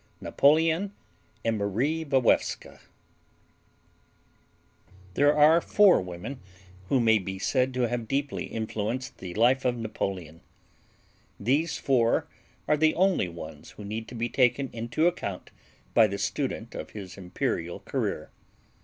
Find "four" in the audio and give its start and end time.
5.61-6.01, 11.77-12.27